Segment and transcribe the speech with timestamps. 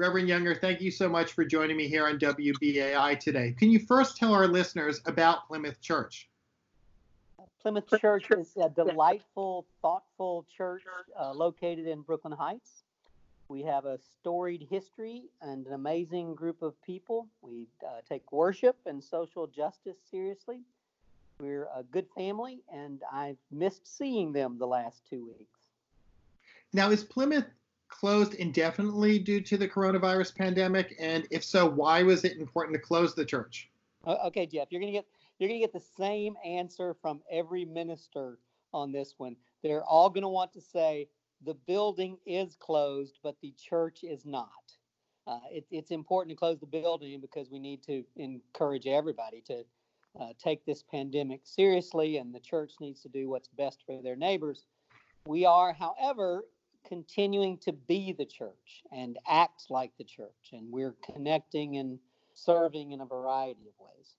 [0.00, 3.54] Reverend Younger, thank you so much for joining me here on WBAI today.
[3.58, 6.26] Can you first tell our listeners about Plymouth Church?
[7.60, 10.84] Plymouth Church is a delightful, thoughtful church
[11.20, 12.84] uh, located in Brooklyn Heights.
[13.48, 17.28] We have a storied history and an amazing group of people.
[17.42, 20.60] We uh, take worship and social justice seriously.
[21.38, 25.60] We're a good family, and I've missed seeing them the last two weeks.
[26.72, 27.44] Now, is Plymouth
[27.90, 30.96] closed indefinitely due to the coronavirus pandemic?
[30.98, 33.68] And if so, why was it important to close the church?
[34.06, 35.06] Okay, Jeff, you're to get
[35.38, 38.38] you're to get the same answer from every minister
[38.72, 39.36] on this one.
[39.62, 41.08] They're all to want to say
[41.44, 44.48] the building is closed, but the church is not.
[45.26, 49.64] Uh, it, it's important to close the building because we need to encourage everybody to
[50.20, 54.16] uh, take this pandemic seriously, and the church needs to do what's best for their
[54.16, 54.66] neighbors.
[55.26, 56.44] We are, however,
[56.90, 62.00] continuing to be the church and act like the church, and we're connecting and
[62.34, 64.16] serving in a variety of ways.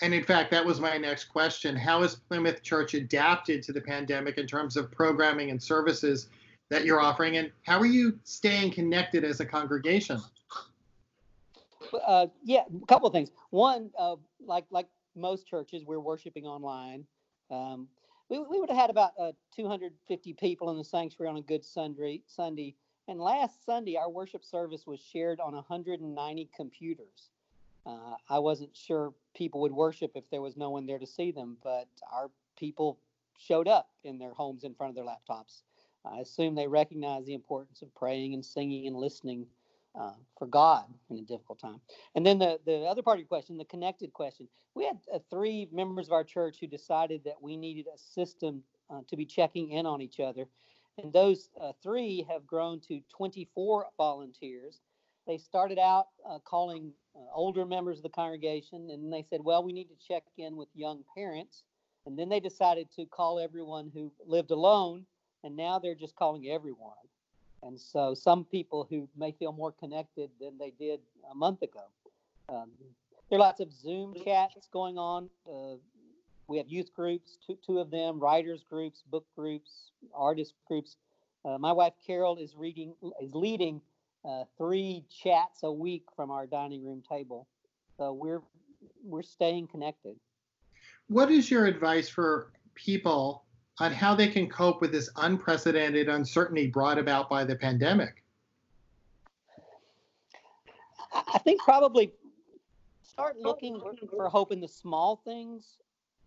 [0.00, 1.76] And in fact, that was my next question.
[1.76, 6.28] How has Plymouth Church adapted to the pandemic in terms of programming and services
[6.70, 7.36] that you're offering?
[7.36, 10.20] And how are you staying connected as a congregation?
[12.06, 13.30] Uh, yeah, a couple of things.
[13.50, 17.04] One, uh, like like most churches, we're worshiping online.
[17.50, 17.88] Um,
[18.28, 21.64] we, we would have had about uh, 250 people in the sanctuary on a good
[21.64, 22.22] Sunday.
[22.26, 22.74] Sunday,
[23.06, 27.30] and last Sunday, our worship service was shared on 190 computers.
[27.86, 31.30] Uh, I wasn't sure people would worship if there was no one there to see
[31.30, 32.98] them, but our people
[33.38, 35.62] showed up in their homes in front of their laptops.
[36.04, 39.46] I assume they recognize the importance of praying and singing and listening
[39.98, 41.80] uh, for God in a difficult time.
[42.14, 45.18] And then the, the other part of your question, the connected question, we had uh,
[45.30, 49.26] three members of our church who decided that we needed a system uh, to be
[49.26, 50.46] checking in on each other.
[51.02, 54.80] And those uh, three have grown to 24 volunteers.
[55.26, 59.62] They started out uh, calling uh, older members of the congregation, and they said, well,
[59.62, 61.64] we need to check in with young parents.
[62.06, 65.04] And then they decided to call everyone who lived alone,
[65.44, 66.94] and now they're just calling everyone.
[67.62, 71.84] And so some people who may feel more connected than they did a month ago.
[72.48, 72.70] Um,
[73.28, 75.28] there are lots of Zoom chats going on.
[75.46, 75.76] Uh,
[76.46, 80.96] we have youth groups, two, two of them, writers groups, book groups, artist groups.
[81.44, 83.82] Uh, my wife Carol is reading, is leading
[84.24, 87.46] uh, three chats a week from our dining room table.
[87.96, 88.42] So we're
[89.04, 90.16] we're staying connected.
[91.08, 93.44] What is your advice for people
[93.80, 98.22] on how they can cope with this unprecedented uncertainty brought about by the pandemic?
[101.12, 102.12] I think probably
[103.02, 103.80] start looking
[104.10, 105.78] for hope in the small things.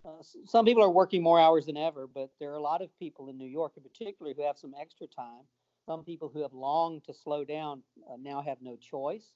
[0.03, 2.97] Uh, some people are working more hours than ever, but there are a lot of
[2.97, 5.44] people in New York, in particular, who have some extra time.
[5.85, 9.33] Some people who have longed to slow down uh, now have no choice.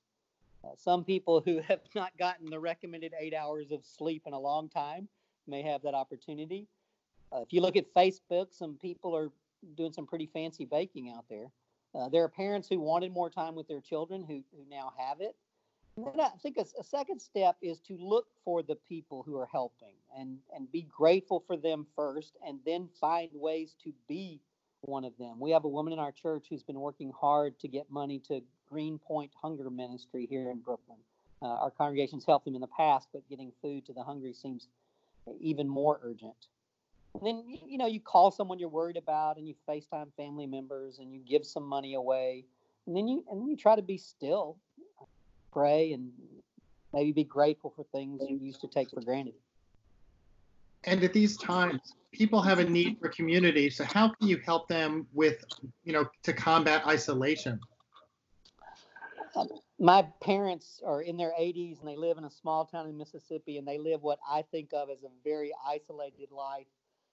[0.64, 4.40] Uh, some people who have not gotten the recommended eight hours of sleep in a
[4.40, 5.08] long time
[5.48, 6.68] may have that opportunity.
[7.32, 9.30] Uh, if you look at Facebook, some people are
[9.76, 11.48] doing some pretty fancy baking out there.
[11.94, 15.22] Uh, there are parents who wanted more time with their children who, who now have
[15.22, 15.36] it.
[15.98, 19.48] And I think a, a, second step is to look for the people who are
[19.50, 24.42] helping and, and be grateful for them first, and then find ways to be
[24.82, 25.40] one of them.
[25.40, 28.42] We have a woman in our church who's been working hard to get money to
[28.70, 30.98] Greenpoint Hunger Ministry here in Brooklyn.
[31.42, 34.68] Uh, our congregation's helped them in the past, but getting food to the hungry seems
[35.40, 36.48] even more urgent.
[37.22, 41.00] And then you know you call someone you're worried about, and you FaceTime family members,
[41.00, 42.46] and you give some money away,
[42.88, 44.58] and then you and then you try to be still,
[45.52, 46.12] pray, and
[46.94, 49.34] maybe be grateful for things you used to take for granted.
[50.86, 51.82] And at these times,
[52.12, 53.70] people have a need for community.
[53.70, 55.44] So how can you help them with,
[55.84, 57.60] you know, to combat isolation?
[59.36, 59.50] Um,
[59.80, 63.58] my parents are in their 80s and they live in a small town in Mississippi
[63.58, 66.68] and they live what I think of as a very isolated life.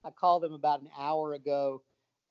[0.05, 1.83] I called them about an hour ago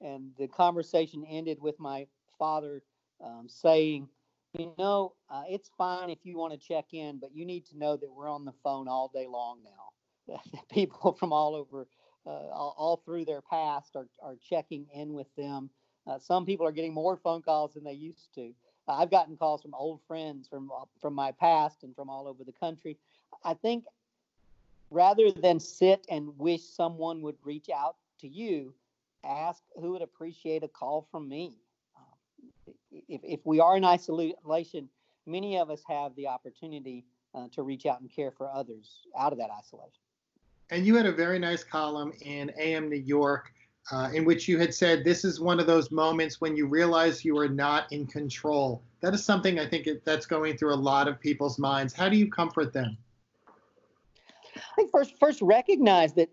[0.01, 2.81] and the conversation ended with my father
[3.23, 4.09] um, saying,
[4.57, 7.77] You know, uh, it's fine if you want to check in, but you need to
[7.77, 10.37] know that we're on the phone all day long now.
[10.71, 11.87] People from all over
[12.25, 15.69] uh, all, all, through their past are, are checking in with them.
[16.05, 18.53] Uh, some people are getting more phone calls than they used to.
[18.87, 20.69] I've gotten calls from old friends from
[21.01, 22.97] from my past and from all over the country.
[23.43, 23.85] I think
[24.91, 28.73] rather than sit and wish someone would reach out to you,
[29.25, 31.55] ask who would appreciate a call from me.
[31.97, 32.73] Um,
[33.07, 34.89] if, if we are in isolation,
[35.25, 39.31] many of us have the opportunity uh, to reach out and care for others out
[39.31, 40.01] of that isolation
[40.71, 43.53] and you had a very nice column in AM New York
[43.91, 47.25] uh, in which you had said this is one of those moments when you realize
[47.25, 48.81] you are not in control.
[49.01, 51.93] That is something I think it, that's going through a lot of people's minds.
[51.93, 52.97] How do you comfort them?
[54.71, 56.29] I think first, first recognize that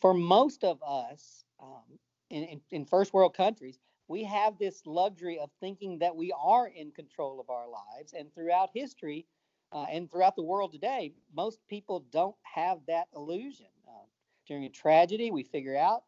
[0.00, 1.98] for most of us um,
[2.30, 3.78] in, in, in first world countries,
[4.08, 8.14] we have this luxury of thinking that we are in control of our lives.
[8.18, 9.26] And throughout history
[9.72, 13.66] uh, and throughout the world today, most people don't have that illusion.
[13.86, 14.06] Uh,
[14.46, 16.04] during a tragedy, we figure out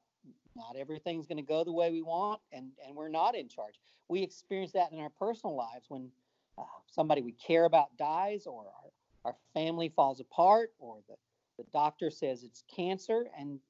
[0.57, 3.75] not everything's going to go the way we want, and, and we're not in charge.
[4.09, 6.11] We experience that in our personal lives when
[6.59, 11.15] uh, somebody we care about dies, or our, our family falls apart, or the,
[11.61, 13.61] the doctor says it's cancer, and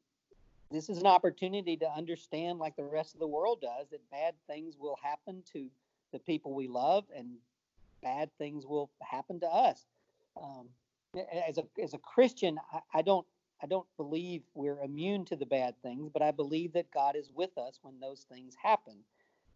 [0.70, 4.34] this is an opportunity to understand, like the rest of the world does, that bad
[4.46, 5.66] things will happen to
[6.12, 7.28] the people we love and
[8.00, 9.86] bad things will happen to us.
[10.40, 10.68] Um,
[11.48, 13.26] as a as a Christian, I, I, don't
[13.60, 17.32] I don't believe we're immune to the bad things, but I believe that God is
[17.34, 18.94] with us when those things happen.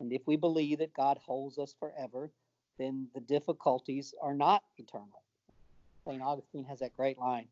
[0.00, 2.32] And if we believe that God holds us forever,
[2.76, 5.22] then the difficulties are not eternal.
[6.04, 6.20] St.
[6.20, 7.46] Augustine has that great line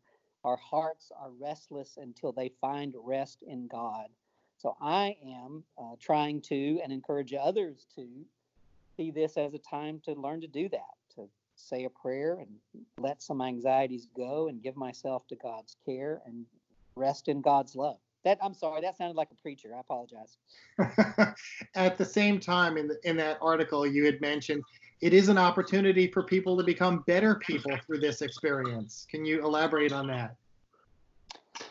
[0.45, 4.07] our hearts are restless until they find rest in God.
[4.59, 8.07] So I am uh, trying to and encourage others to
[8.97, 12.49] see this as a time to learn to do that, to say a prayer and
[12.99, 16.47] let some anxieties go and give myself to God's care and
[16.95, 17.99] rest in God's love.
[18.25, 19.75] That I'm sorry, that sounded like a preacher.
[19.77, 20.37] I apologize.
[21.75, 24.63] At the same time, in the, in that article, you had mentioned
[25.03, 29.05] it is an opportunity for people to become better people through this experience.
[29.11, 30.37] Can you elaborate on that?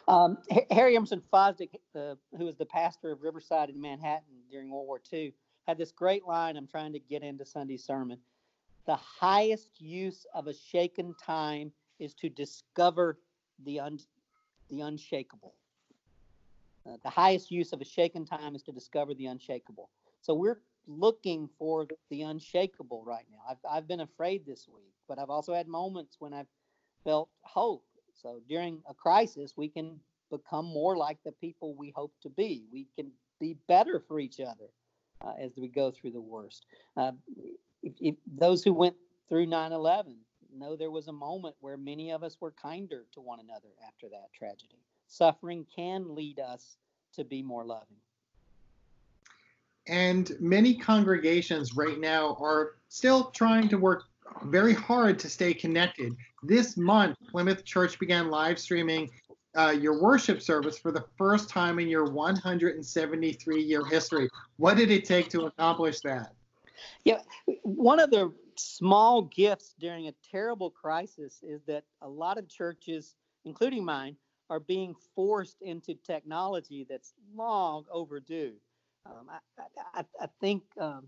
[0.10, 0.38] Um,
[0.70, 5.02] Harry Emerson Fosdick, uh, who was the pastor of Riverside in Manhattan during World War
[5.12, 5.34] II,
[5.66, 8.20] had this great line I'm trying to get into Sunday's sermon.
[8.86, 13.18] The highest use of a shaken time is to discover
[13.64, 14.00] the, un-
[14.70, 15.56] the unshakable.
[16.86, 19.90] Uh, the highest use of a shaken time is to discover the unshakable.
[20.22, 23.40] So we're looking for the unshakable right now.
[23.50, 26.48] I've, I've been afraid this week, but I've also had moments when I've
[27.04, 27.86] felt hope.
[28.14, 30.00] So during a crisis, we can
[30.30, 32.66] become more like the people we hope to be.
[32.72, 34.70] We can be better for each other
[35.26, 36.66] uh, as we go through the worst.
[36.96, 37.12] Uh,
[37.84, 38.96] if, if those who went
[39.28, 40.16] through 9 11
[40.58, 44.10] know there was a moment where many of us were kinder to one another after
[44.10, 44.80] that tragedy.
[45.08, 46.78] Suffering can lead us
[47.14, 47.98] to be more loving.
[49.88, 54.04] And many congregations right now are still trying to work
[54.46, 56.16] very hard to stay connected.
[56.44, 59.10] This month, Plymouth Church began live streaming
[59.56, 64.30] uh, your worship service for the first time in your 173 year history.
[64.58, 66.34] What did it take to accomplish that?
[67.04, 67.22] Yeah,
[67.64, 73.16] one of the small gifts during a terrible crisis is that a lot of churches,
[73.46, 74.16] including mine,
[74.50, 78.54] are being forced into technology that's long overdue.
[79.06, 81.08] Um, I, I, I, think um,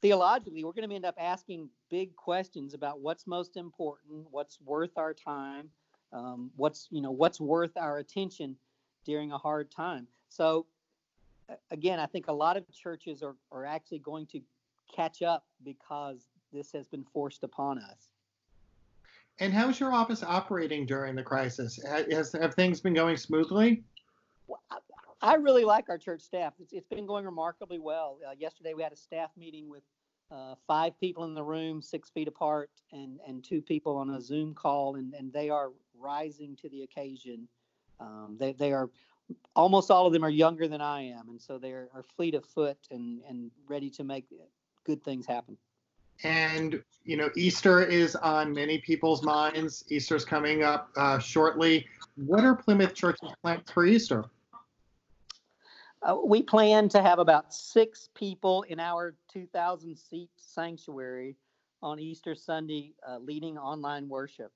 [0.00, 4.96] theologically, we're going to end up asking big questions about what's most important, what's worth
[4.96, 5.68] our time,
[6.12, 8.56] um, what's you know what's worth our attention
[9.04, 10.06] during a hard time.
[10.28, 10.66] So
[11.70, 14.40] again, I think a lot of churches are, are actually going to
[14.94, 18.08] catch up because this has been forced upon us.
[19.40, 21.80] And how's your office operating during the crisis?
[21.82, 23.82] Has, have things been going smoothly?
[24.46, 24.60] Well,
[25.24, 26.52] I really like our church staff.
[26.60, 28.18] It's, it's been going remarkably well.
[28.26, 29.82] Uh, yesterday we had a staff meeting with
[30.30, 34.20] uh, five people in the room, six feet apart, and and two people on a
[34.20, 37.48] Zoom call, and and they are rising to the occasion.
[38.00, 38.90] Um, they they are
[39.56, 42.34] almost all of them are younger than I am, and so they are, are fleet
[42.34, 44.26] of foot and and ready to make
[44.84, 45.56] good things happen.
[46.22, 49.84] And you know, Easter is on many people's minds.
[49.88, 51.86] Easter's coming up uh, shortly.
[52.16, 54.26] What are Plymouth Church's plans for Easter?
[56.04, 61.34] Uh, we plan to have about six people in our 2,000 seat sanctuary
[61.82, 64.52] on Easter Sunday uh, leading online worship.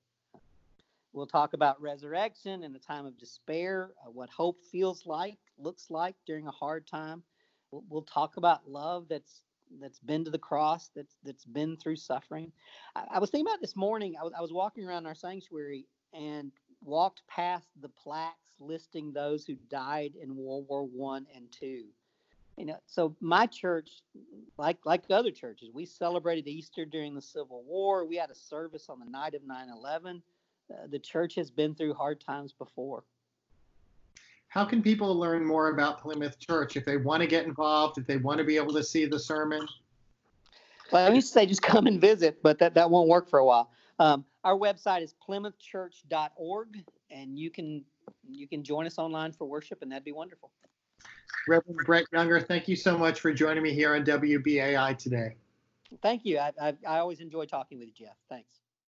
[1.11, 5.87] We'll talk about resurrection in a time of despair, uh, what hope feels like, looks
[5.89, 7.23] like during a hard time.
[7.71, 9.41] We'll, we'll, talk about love that's
[9.81, 12.51] that's been to the cross, that's that's been through suffering.
[12.95, 14.15] I, I was thinking about this morning.
[14.19, 16.51] I was, I was walking around our sanctuary and
[16.83, 21.85] walked past the plaques listing those who died in World War One and Two.
[22.57, 23.89] You know, so my church,
[24.57, 28.05] like like other churches, we celebrated Easter during the Civil War.
[28.05, 30.21] We had a service on the night of 9/11.
[30.71, 33.03] Uh, the church has been through hard times before.
[34.49, 38.07] How can people learn more about Plymouth Church if they want to get involved, if
[38.07, 39.65] they want to be able to see the sermon?
[40.91, 43.39] Well, I used to say just come and visit, but that, that won't work for
[43.39, 43.71] a while.
[43.99, 47.83] Um, our website is plymouthchurch.org, and you can
[48.27, 50.51] you can join us online for worship, and that'd be wonderful.
[51.47, 55.35] Reverend Brett Younger, thank you so much for joining me here on WBAI today.
[56.01, 56.37] Thank you.
[56.37, 58.15] I, I, I always enjoy talking with you, Jeff.
[58.29, 58.59] Thanks.